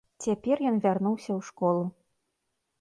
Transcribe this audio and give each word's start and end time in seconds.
Цяпер 0.27 0.63
ён 0.69 0.79
вярнуўся 0.87 1.27
ў 1.35 1.39
школу. 1.53 1.83